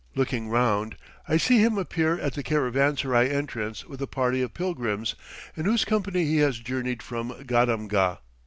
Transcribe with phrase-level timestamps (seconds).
[0.15, 0.97] Looking round,
[1.27, 5.13] I see him appear at the caravanserai entrance with a party of pilgrims,
[5.55, 8.17] in whose company he has journeyed from Gadamgah.